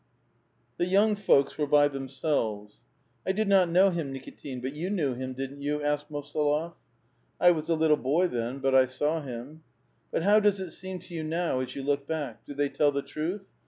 [0.77, 2.79] The yeung folks were by themselves."
[3.27, 6.73] I (iid not know him, Nikitin; but you knew him, didn't you?" asked Mosolof."
[7.37, 9.61] 1 was a little boy then, but 1 saw him.""
[10.11, 12.43] But how does it soem to you now, as you look back?
[12.47, 13.43] do they tell the truth?